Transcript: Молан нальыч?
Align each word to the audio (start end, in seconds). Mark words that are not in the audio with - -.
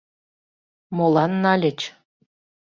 Молан 0.95 1.31
нальыч? 1.43 1.79